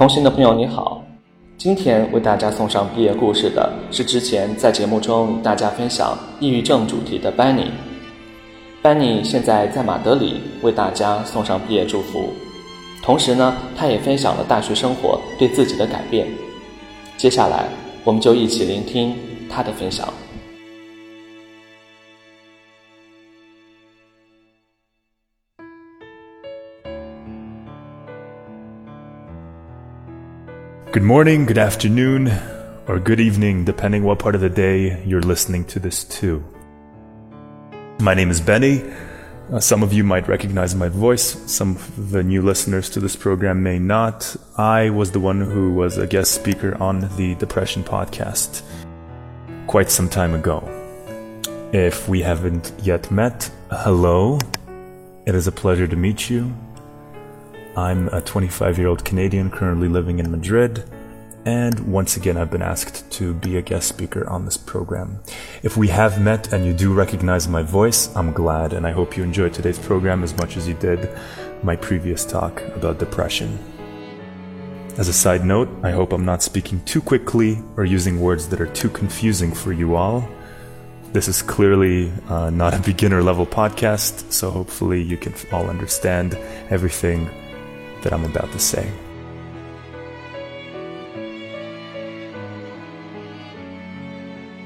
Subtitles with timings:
[0.00, 1.04] 同行的朋友你好，
[1.58, 7.66] 今天为大家送上毕业故事的是之前在节目中与大家分享抑郁症主题的 Benny。
[8.82, 12.30] Benny 现在在马德里为大家送上毕业祝福，
[13.02, 16.26] 同时呢，他也分享了大学生活对自己的改变。
[17.18, 17.66] 接下来，
[18.02, 19.14] 我们就一起聆听
[19.50, 20.08] 他的分享。
[30.92, 32.32] Good morning, good afternoon,
[32.88, 36.42] or good evening, depending what part of the day you're listening to this to.
[38.00, 38.82] My name is Benny.
[39.52, 41.38] Uh, some of you might recognize my voice.
[41.48, 44.34] Some of the new listeners to this program may not.
[44.56, 48.62] I was the one who was a guest speaker on the Depression podcast
[49.68, 50.58] quite some time ago.
[51.72, 54.40] If we haven't yet met, hello.
[55.24, 56.52] It is a pleasure to meet you.
[57.76, 60.82] I'm a 25 year old Canadian currently living in Madrid,
[61.44, 65.20] and once again, I've been asked to be a guest speaker on this program.
[65.62, 69.16] If we have met and you do recognize my voice, I'm glad, and I hope
[69.16, 71.08] you enjoyed today's program as much as you did
[71.62, 73.58] my previous talk about depression.
[74.98, 78.60] As a side note, I hope I'm not speaking too quickly or using words that
[78.60, 80.28] are too confusing for you all.
[81.12, 86.34] This is clearly uh, not a beginner level podcast, so hopefully you can all understand
[86.68, 87.30] everything
[88.02, 88.90] that I'm about to say.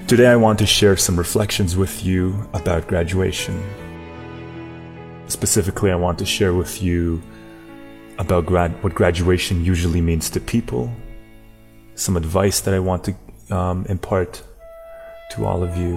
[0.06, 3.58] Today, I want to share some reflections with you about graduation.
[5.28, 7.22] Specifically, I want to share with you
[8.18, 10.92] about grad- what graduation usually means to people,
[11.94, 13.14] some advice that I want to
[13.56, 14.42] um, impart
[15.30, 15.96] to all of you,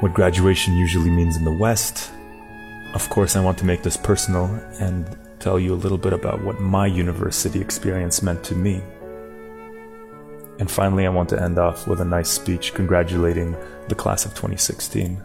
[0.00, 2.10] what graduation usually means in the West,
[2.94, 4.46] of course, I want to make this personal
[4.80, 8.82] and tell you a little bit about what my university experience meant to me.
[10.58, 13.56] And finally, I want to end off with a nice speech congratulating
[13.88, 15.22] the class of 2016.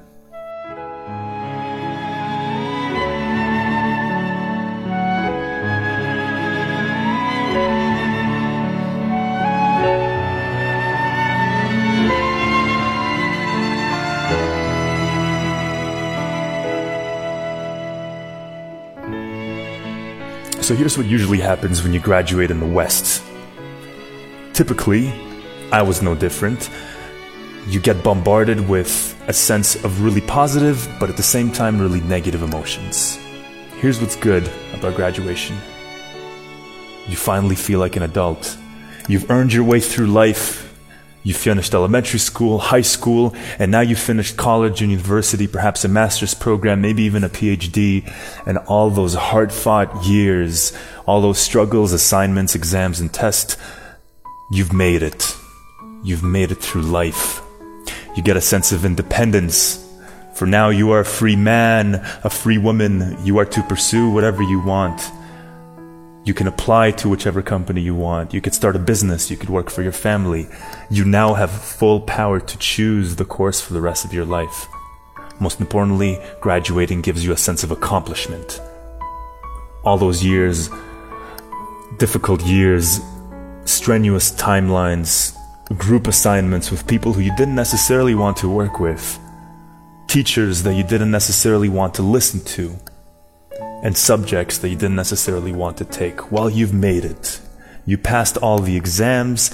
[20.65, 23.23] So here's what usually happens when you graduate in the West.
[24.53, 25.13] Typically,
[25.71, 26.71] I was no different.
[27.67, 32.01] You get bombarded with a sense of really positive, but at the same time, really
[32.01, 33.19] negative emotions.
[33.77, 35.55] Here's what's good about graduation
[37.07, 38.57] you finally feel like an adult.
[39.07, 40.64] You've earned your way through life
[41.25, 45.87] you finished elementary school, high school, and now you finished college and university, perhaps a
[45.87, 48.07] master's program, maybe even a PhD,
[48.45, 50.71] and all those hard fought years,
[51.07, 53.57] all those struggles, assignments, exams, and tests,
[54.51, 55.35] you've made it.
[56.03, 57.41] You've made it through life.
[58.15, 59.83] You get a sense of independence.
[60.35, 63.17] For now, you are a free man, a free woman.
[63.25, 65.01] You are to pursue whatever you want.
[66.25, 68.33] You can apply to whichever company you want.
[68.33, 69.29] You could start a business.
[69.29, 70.47] You could work for your family.
[70.89, 74.67] You now have full power to choose the course for the rest of your life.
[75.39, 78.59] Most importantly, graduating gives you a sense of accomplishment.
[79.83, 80.67] All those years,
[81.99, 83.01] difficult years,
[83.65, 85.37] strenuous timelines,
[85.77, 89.19] group assignments with people who you didn't necessarily want to work with,
[90.07, 92.75] teachers that you didn't necessarily want to listen to
[93.83, 96.31] and subjects that you didn't necessarily want to take.
[96.31, 97.39] Well, you've made it.
[97.85, 99.51] You passed all the exams,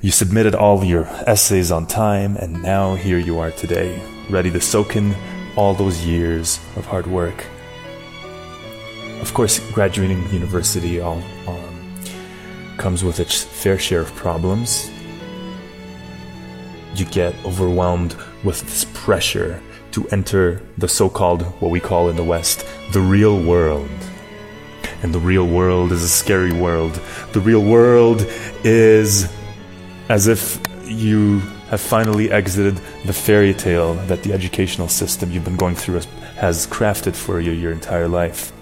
[0.00, 4.60] you submitted all your essays on time, and now here you are today, ready to
[4.60, 5.14] soak in
[5.56, 7.46] all those years of hard work.
[9.20, 11.94] Of course, graduating university all, um,
[12.76, 14.90] comes with its fair share of problems.
[16.96, 19.62] You get overwhelmed with this pressure
[19.94, 23.88] to enter the so called, what we call in the West, the real world.
[25.04, 27.00] And the real world is a scary world.
[27.32, 28.26] The real world
[28.64, 29.32] is
[30.08, 31.38] as if you
[31.70, 36.00] have finally exited the fairy tale that the educational system you've been going through
[36.38, 38.52] has crafted for you your entire life.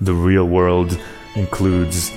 [0.00, 0.98] The real world
[1.36, 2.10] includes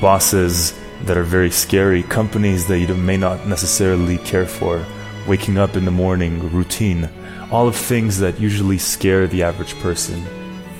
[0.00, 4.86] bosses that are very scary, companies that you may not necessarily care for,
[5.26, 7.08] waking up in the morning, routine,
[7.50, 10.22] all of things that usually scare the average person.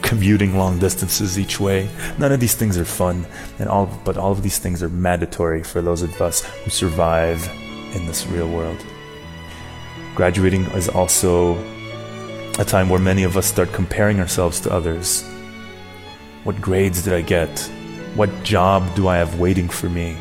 [0.02, 1.88] Commuting long distances each way.
[2.18, 3.26] None of these things are fun,
[3.58, 7.46] and all but all of these things are mandatory for those of us who survive
[7.94, 8.84] in this real world.
[10.14, 11.56] Graduating is also
[12.58, 15.24] a time where many of us start comparing ourselves to others.
[16.44, 17.58] What grades did I get?
[18.14, 20.16] What job do I have waiting for me?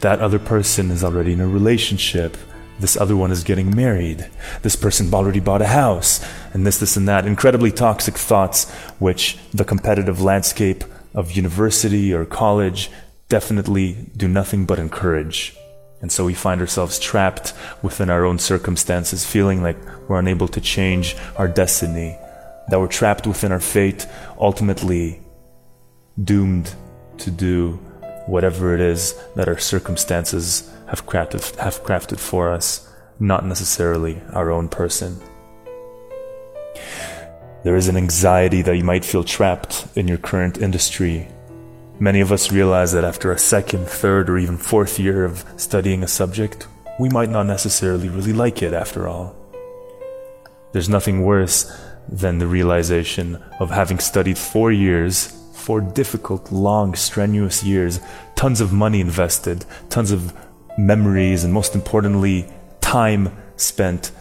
[0.00, 2.36] That other person is already in a relationship.
[2.78, 4.28] This other one is getting married.
[4.62, 6.24] This person already bought a house.
[6.52, 7.26] And this, this, and that.
[7.26, 10.84] Incredibly toxic thoughts, which the competitive landscape
[11.14, 12.90] of university or college
[13.28, 15.56] definitely do nothing but encourage.
[16.00, 17.52] And so we find ourselves trapped
[17.82, 19.76] within our own circumstances, feeling like
[20.08, 22.16] we're unable to change our destiny,
[22.68, 24.06] that we're trapped within our fate,
[24.38, 25.20] ultimately
[26.22, 26.72] doomed
[27.18, 27.72] to do
[28.26, 34.50] whatever it is that our circumstances have crafted, have crafted for us, not necessarily our
[34.50, 35.20] own person.
[37.64, 41.28] There is an anxiety that you might feel trapped in your current industry
[42.00, 46.04] Many of us realize that after a second, third, or even fourth year of studying
[46.04, 46.68] a subject,
[47.00, 49.34] we might not necessarily really like it after all.
[50.70, 51.76] There's nothing worse
[52.08, 57.98] than the realization of having studied four years, four difficult, long, strenuous years,
[58.36, 60.32] tons of money invested, tons of
[60.78, 62.46] memories, and most importantly,
[62.80, 64.12] time spent.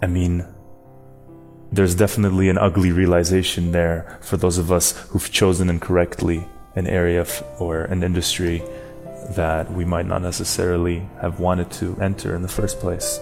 [0.00, 0.46] I mean,
[1.72, 6.46] there's definitely an ugly realization there for those of us who've chosen incorrectly
[6.76, 7.26] an area
[7.58, 8.62] or an industry
[9.30, 13.20] that we might not necessarily have wanted to enter in the first place.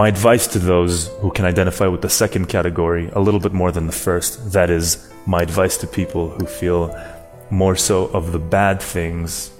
[0.00, 3.70] My advice to those who can identify with the second category a little bit more
[3.70, 6.98] than the first, that is, my advice to people who feel
[7.50, 9.50] more so of the bad things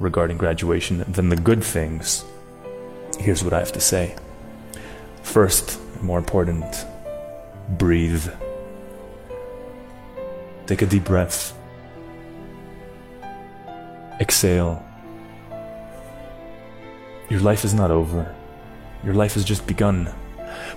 [0.00, 2.24] regarding graduation than the good things,
[3.20, 4.16] here's what I have to say.
[5.22, 6.84] First, more important,
[7.78, 8.26] breathe.
[10.66, 11.56] Take a deep breath.
[14.20, 14.84] Exhale.
[17.28, 18.34] Your life is not over.
[19.04, 20.12] Your life has just begun.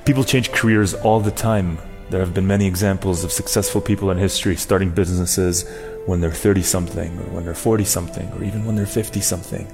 [0.06, 1.78] People change careers all the time.
[2.10, 5.66] There have been many examples of successful people in history starting businesses
[6.06, 9.68] when they're 30 something, or when they're 40 something, or even when they're 50 something.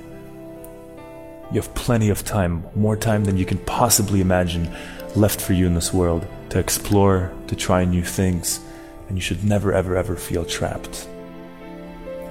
[1.52, 4.76] You have plenty of time, more time than you can possibly imagine,
[5.16, 8.60] left for you in this world to explore, to try new things,
[9.08, 11.08] and you should never, ever, ever feel trapped.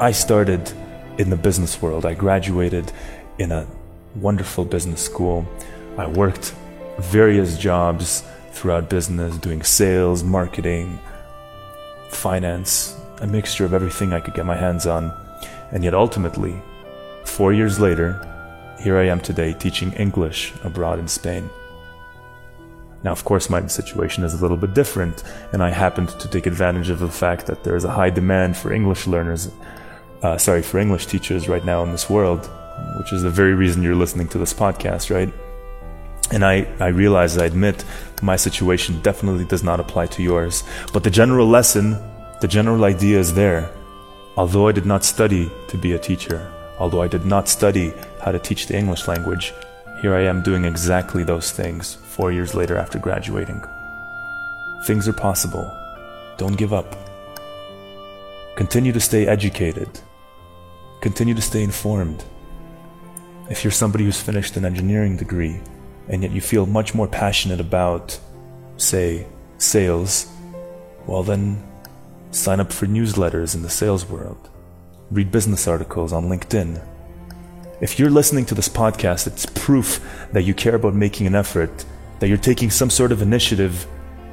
[0.01, 0.73] I started
[1.19, 2.05] in the business world.
[2.05, 2.91] I graduated
[3.39, 3.67] in a
[4.17, 5.47] wonderful business school.
[5.99, 6.55] I worked
[6.99, 10.99] various jobs throughout business, doing sales, marketing,
[12.09, 15.13] finance, a mixture of everything I could get my hands on.
[15.71, 16.61] And yet ultimately,
[17.25, 18.27] four years later,
[18.81, 21.49] here I am today teaching English abroad in Spain.
[23.05, 26.47] Now, of course, my situation is a little bit different, and I happened to take
[26.47, 29.51] advantage of the fact that there is a high demand for English learners,
[30.23, 32.49] uh, sorry, for English teachers right now in this world,
[32.99, 35.33] which is the very reason you're listening to this podcast, right?
[36.33, 37.85] And I, I realize, I admit,
[38.23, 40.65] my situation definitely does not apply to yours.
[40.93, 41.97] But the general lesson
[42.43, 43.71] the general idea is there.
[44.37, 48.33] Although I did not study to be a teacher, although I did not study how
[48.33, 49.55] to teach the English language,
[50.01, 53.63] here I am doing exactly those things four years later after graduating.
[54.89, 55.71] Things are possible.
[56.37, 56.97] Don't give up.
[58.57, 60.01] Continue to stay educated.
[61.01, 62.25] Continue to stay informed.
[63.51, 65.61] If you're somebody who's finished an engineering degree
[66.13, 68.17] and yet you feel much more passionate about,
[68.77, 69.27] say,
[69.59, 70.31] sales,
[71.09, 71.61] well, then
[72.33, 74.49] Sign up for newsletters in the sales world.
[75.11, 76.83] Read business articles on LinkedIn.
[77.83, 80.01] If you're listening to this podcast, it's proof
[80.33, 81.85] that you care about making an effort,
[82.21, 83.87] that you're taking some sort of initiative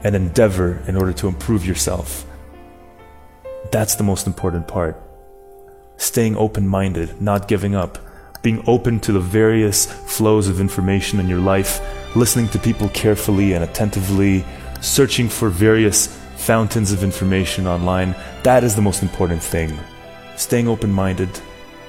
[0.06, 2.26] and endeavor in order to improve yourself.
[3.70, 4.96] That's the most important part.
[5.98, 7.98] Staying open minded, not giving up,
[8.42, 11.82] being open to the various flows of information in your life,
[12.16, 14.46] listening to people carefully and attentively,
[14.82, 18.16] searching for various fountains of information online.
[18.44, 19.78] That is the most important thing.
[20.38, 21.30] Staying open minded,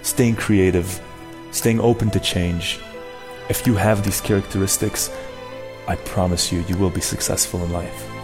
[0.02, 1.00] staying creative,
[1.52, 2.80] staying open to change.
[3.48, 5.10] If you have these characteristics,
[5.86, 8.19] I promise you, you will be successful in life.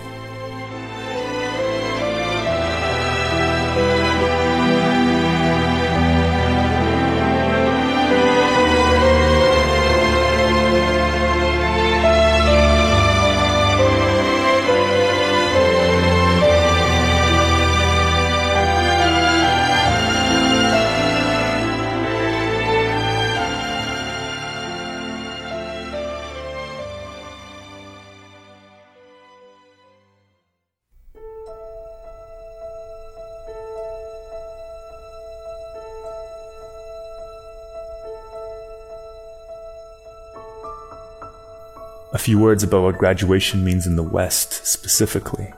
[42.27, 45.53] Few words about what graduation means in the West specifically.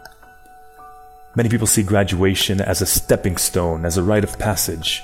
[1.35, 5.03] Many people see graduation as a stepping stone, as a rite of passage.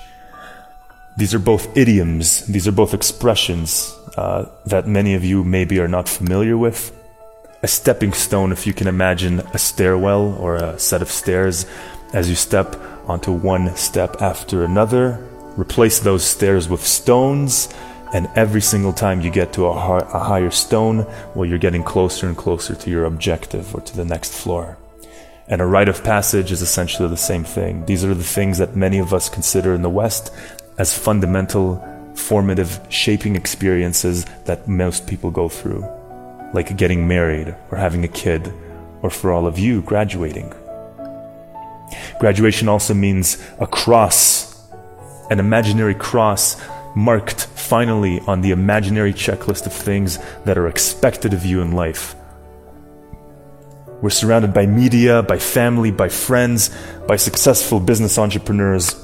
[1.17, 5.87] These are both idioms, these are both expressions uh, that many of you maybe are
[5.87, 6.91] not familiar with.
[7.63, 11.65] A stepping stone, if you can imagine a stairwell or a set of stairs,
[12.13, 12.75] as you step
[13.07, 17.73] onto one step after another, replace those stairs with stones,
[18.13, 22.27] and every single time you get to a, a higher stone, well, you're getting closer
[22.27, 24.77] and closer to your objective or to the next floor.
[25.47, 27.85] And a rite of passage is essentially the same thing.
[27.85, 30.33] These are the things that many of us consider in the West
[30.77, 31.83] as fundamental,
[32.15, 35.85] formative, shaping experiences that most people go through,
[36.53, 38.51] like getting married or having a kid,
[39.01, 40.53] or for all of you, graduating.
[42.19, 44.67] Graduation also means a cross,
[45.29, 46.59] an imaginary cross
[46.95, 52.15] marked finally on the imaginary checklist of things that are expected of you in life.
[54.01, 56.69] We're surrounded by media, by family, by friends,
[57.07, 58.95] by successful business entrepreneurs,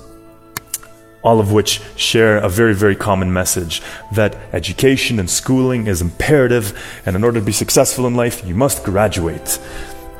[1.24, 3.82] all of which share a very, very common message
[4.14, 8.56] that education and schooling is imperative, and in order to be successful in life, you
[8.56, 9.60] must graduate.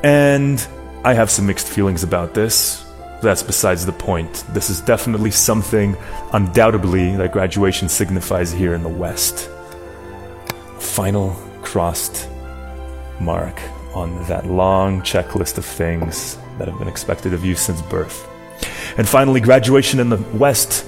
[0.02, 0.66] And
[1.04, 2.84] I have some mixed feelings about this.
[3.22, 4.44] That's besides the point.
[4.52, 5.96] This is definitely something,
[6.32, 9.48] undoubtedly, that graduation signifies here in the West.
[10.80, 11.30] Final
[11.62, 12.28] crossed
[13.20, 13.60] mark
[13.94, 18.28] on that long checklist of things that have been expected of you since birth.
[18.98, 20.84] And finally, graduation in the West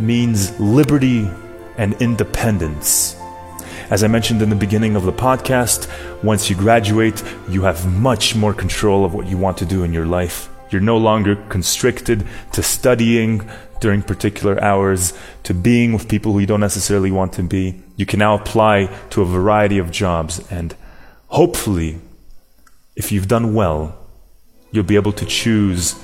[0.00, 1.30] means liberty
[1.76, 3.14] and independence.
[3.90, 5.88] As I mentioned in the beginning of the podcast,
[6.24, 9.92] once you graduate, you have much more control of what you want to do in
[9.92, 10.50] your life.
[10.70, 13.48] You're no longer constricted to studying
[13.80, 15.12] during particular hours,
[15.44, 17.80] to being with people who you don't necessarily want to be.
[17.96, 20.74] You can now apply to a variety of jobs, and
[21.28, 22.00] hopefully,
[22.96, 23.96] if you've done well,
[24.72, 25.94] you'll be able to choose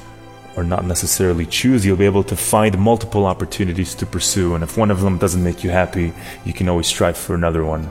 [0.56, 4.54] or not necessarily choose, you'll be able to find multiple opportunities to pursue.
[4.54, 6.12] And if one of them doesn't make you happy,
[6.44, 7.90] you can always strive for another one.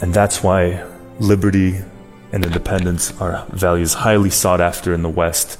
[0.00, 0.84] And that's why
[1.20, 1.80] liberty
[2.32, 5.58] and independence are values highly sought after in the West.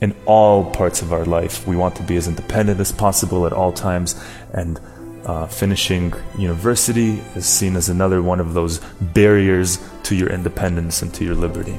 [0.00, 3.52] In all parts of our life, we want to be as independent as possible at
[3.52, 4.20] all times,
[4.52, 4.80] and
[5.26, 11.12] uh, finishing university is seen as another one of those barriers to your independence and
[11.14, 11.78] to your liberty.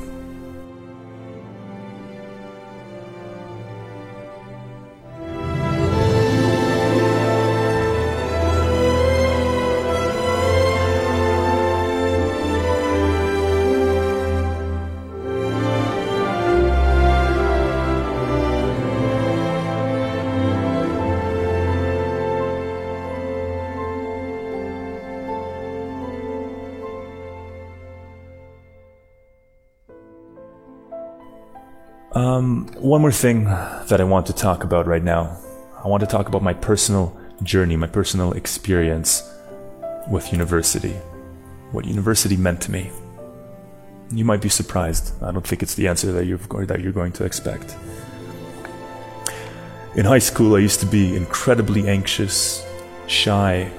[32.41, 35.38] Um, one more thing that I want to talk about right now.
[35.83, 39.31] I want to talk about my personal journey, my personal experience
[40.10, 40.95] with university.
[41.71, 42.89] What university meant to me.
[44.10, 45.13] You might be surprised.
[45.21, 47.75] I don't think it's the answer that you're, that you're going to expect.
[49.93, 52.65] In high school, I used to be incredibly anxious,
[53.05, 53.71] shy,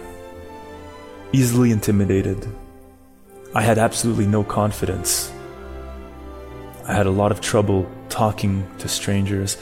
[1.33, 2.47] easily intimidated.
[3.57, 5.33] I had absolutely no confidence.
[6.87, 9.57] I had a lot of trouble talking to strangers.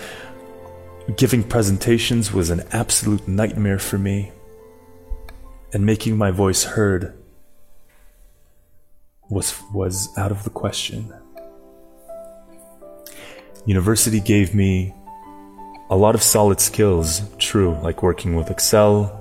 [1.17, 4.33] Giving presentations was an absolute nightmare for me.
[5.73, 7.17] And making my voice heard
[9.31, 11.15] was, was out of the question.
[13.67, 14.93] University gave me
[15.89, 19.17] a lot of solid skills, true, like working with Excel,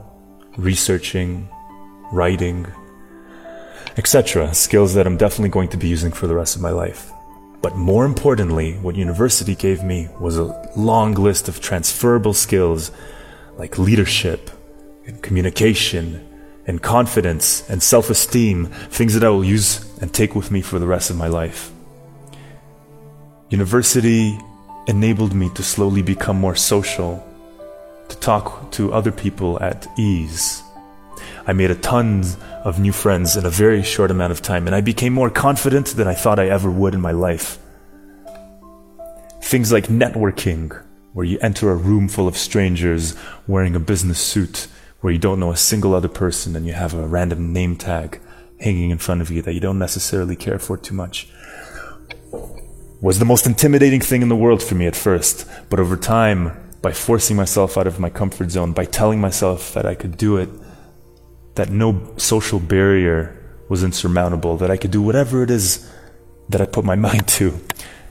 [0.58, 1.48] researching,
[2.12, 2.66] writing,
[3.96, 4.54] etc.
[4.56, 7.12] Skills that I'm definitely going to be using for the rest of my life.
[7.62, 12.92] But more importantly, what university gave me was a long list of transferable skills
[13.58, 14.50] like leadership
[15.06, 16.26] and communication
[16.66, 20.80] and confidence and self esteem, things that I will use and take with me for
[20.80, 21.72] the rest of my life.
[23.50, 24.38] University
[24.88, 27.26] enabled me to slowly become more social,
[28.08, 30.64] to talk to other people at ease.
[31.46, 32.24] I made a ton
[32.70, 35.88] of new friends in a very short amount of time, and I became more confident
[35.88, 37.58] than I thought I ever would in my life.
[39.42, 40.80] Things like networking,
[41.14, 43.16] where you enter a room full of strangers
[43.48, 44.68] wearing a business suit,
[45.02, 48.22] where you don't know a single other person and you have a random name tag
[48.60, 51.28] hanging in front of you that you don't necessarily care for too much,
[53.02, 55.50] was the most intimidating thing in the world for me at first.
[55.70, 59.88] But over time, by forcing myself out of my comfort zone, by telling myself that
[59.88, 60.50] I could do it,
[61.56, 63.36] that no social barrier
[63.70, 65.90] was insurmountable, that I could do whatever it is
[66.50, 67.60] that I put my mind to.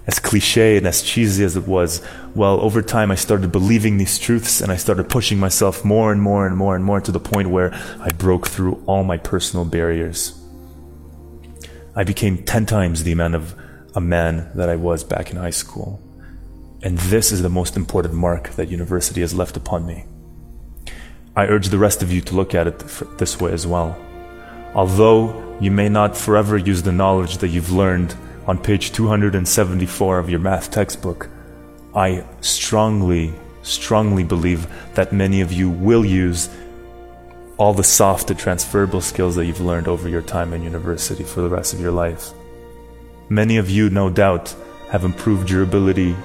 [0.07, 2.01] As cliche and as cheesy as it was,
[2.35, 6.23] well, over time I started believing these truths and I started pushing myself more and
[6.23, 9.67] more and more and more to the point where I broke through all my personal
[9.67, 10.41] barriers.
[11.95, 13.55] I became 10 times the amount of
[13.95, 16.01] a man that I was back in high school.
[16.83, 20.07] And this is the most important mark that university has left upon me.
[21.37, 22.79] I urge the rest of you to look at it
[23.19, 23.97] this way as well.
[24.75, 28.15] Although you may not forever use the knowledge that you've learned
[28.47, 31.29] on page 274 of your math textbook,
[31.95, 33.33] I strongly,
[33.63, 36.49] strongly believe that many of you will use
[37.57, 41.41] all the soft and transferable skills that you've learned over your time in university for
[41.41, 42.31] the rest of your life.
[43.29, 44.55] Many of you, no doubt,
[44.91, 46.17] have improved your ability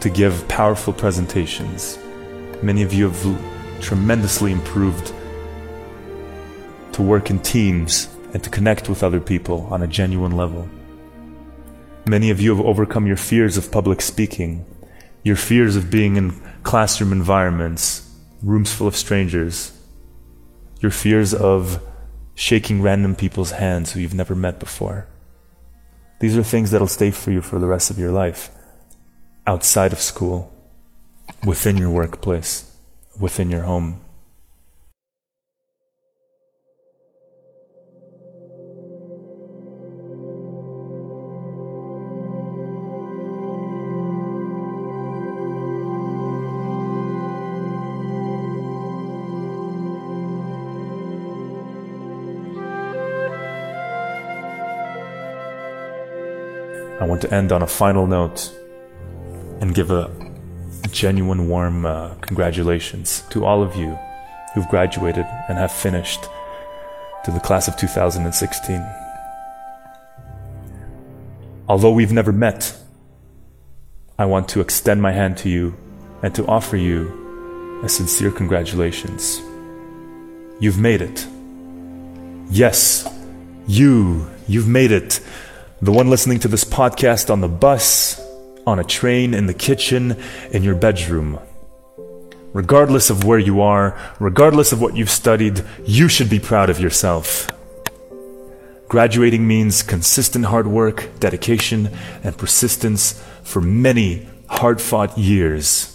[0.00, 1.98] to give powerful presentations.
[2.62, 3.24] Many of you have
[3.82, 5.12] tremendously improved
[6.92, 10.68] to work in teams and to connect with other people on a genuine level.
[12.06, 14.64] Many of you have overcome your fears of public speaking,
[15.22, 18.10] your fears of being in classroom environments,
[18.42, 19.72] rooms full of strangers,
[20.80, 21.82] your fears of
[22.34, 25.06] shaking random people's hands who you've never met before.
[26.20, 28.50] These are things that'll stay for you for the rest of your life,
[29.46, 30.52] outside of school,
[31.44, 32.71] within your workplace
[33.18, 34.00] within your home.
[57.00, 58.52] I want to end on a final note
[59.60, 60.21] and give a
[60.90, 63.98] genuine warm uh, congratulations to all of you
[64.54, 66.24] who've graduated and have finished
[67.24, 68.84] to the class of 2016.
[71.68, 72.76] Although we've never met,
[74.18, 75.74] I want to extend my hand to you
[76.22, 79.40] and to offer you a sincere congratulations.
[80.60, 81.26] You've made it.
[82.50, 83.08] Yes,
[83.66, 85.20] you, you've made it.
[85.80, 88.20] The one listening to this podcast on the bus,
[88.66, 90.16] on a train, in the kitchen,
[90.50, 91.38] in your bedroom.
[92.52, 96.78] Regardless of where you are, regardless of what you've studied, you should be proud of
[96.78, 97.48] yourself.
[98.88, 101.88] Graduating means consistent hard work, dedication,
[102.22, 105.88] and persistence for many hard fought years.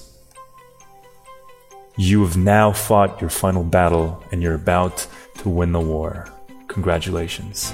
[1.95, 5.07] You have now fought your final battle and you're about
[5.39, 6.27] to win the war.
[6.67, 7.71] Congratulations.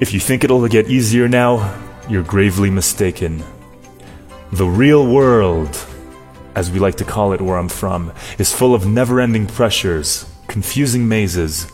[0.00, 3.44] If you think it'll get easier now, you're gravely mistaken.
[4.52, 5.86] The real world,
[6.54, 10.24] as we like to call it where I'm from, is full of never ending pressures,
[10.46, 11.70] confusing mazes,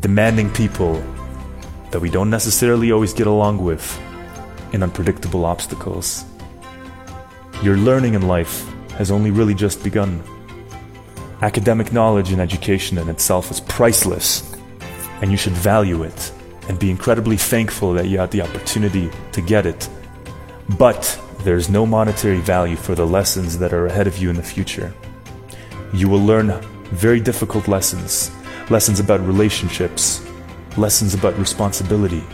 [0.00, 0.94] demanding people
[1.92, 4.00] that we don't necessarily always get along with,
[4.72, 6.24] and unpredictable obstacles.
[7.62, 8.68] Your learning in life
[8.98, 10.20] has only really just begun.
[11.42, 14.52] Academic knowledge and education in itself is priceless,
[15.22, 16.32] and you should value it
[16.68, 19.88] and be incredibly thankful that you had the opportunity to get it.
[20.78, 24.42] But there's no monetary value for the lessons that are ahead of you in the
[24.42, 24.92] future.
[25.92, 28.30] You will learn very difficult lessons
[28.68, 30.26] lessons about relationships,
[30.76, 32.24] lessons about responsibility,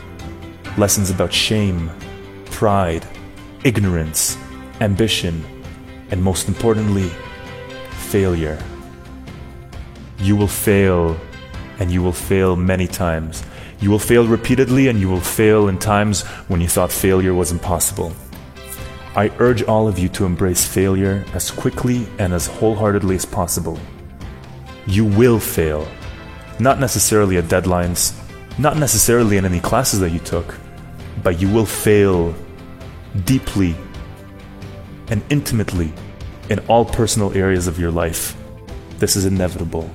[0.78, 1.90] lessons about shame,
[2.46, 3.04] pride,
[3.64, 4.38] ignorance,
[4.80, 5.44] ambition,
[6.10, 7.10] and most importantly,
[8.08, 8.58] failure.
[10.18, 11.18] You will fail,
[11.78, 13.44] and you will fail many times
[13.82, 17.50] you will fail repeatedly and you will fail in times when you thought failure was
[17.50, 18.12] impossible.
[19.16, 23.80] I urge all of you to embrace failure as quickly and as wholeheartedly as possible.
[24.86, 25.88] You will fail.
[26.60, 28.16] Not necessarily at deadlines,
[28.56, 30.54] not necessarily in any classes that you took,
[31.24, 32.36] but you will fail
[33.24, 33.74] deeply
[35.08, 35.92] and intimately
[36.50, 38.36] in all personal areas of your life.
[38.98, 39.90] This is inevitable.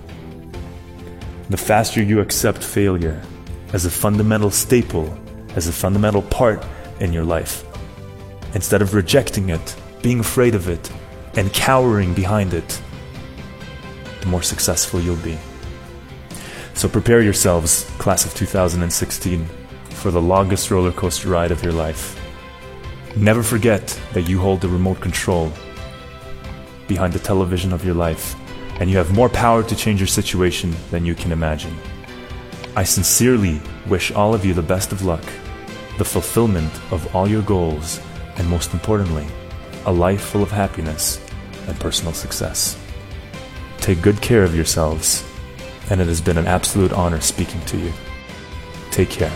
[1.50, 3.24] The faster you accept failure,
[3.74, 5.18] as a fundamental staple,
[5.56, 6.66] as a fundamental part
[7.00, 7.64] in your life.
[8.54, 10.92] Instead of rejecting it, being afraid of it,
[11.36, 12.82] and cowering behind it,
[14.22, 15.38] the more successful you'll be.
[16.74, 19.48] So prepare yourselves, class of 2016,
[19.90, 22.20] for the longest roller coaster ride of your life.
[23.16, 25.52] Never forget that you hold the remote control
[26.88, 28.36] behind the television of your life,
[28.80, 31.76] and you have more power to change your situation than you can imagine.
[32.78, 35.24] I sincerely wish all of you the best of luck,
[35.98, 38.00] the fulfillment of all your goals,
[38.36, 39.26] and most importantly,
[39.88, 41.20] a life full of happiness
[41.68, 42.78] and personal success.
[43.80, 45.26] Take good care of yourselves,
[45.90, 47.92] and it has been an absolute honor speaking to you.
[48.92, 49.34] Take care.